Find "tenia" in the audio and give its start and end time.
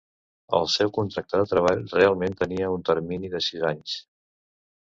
2.41-2.73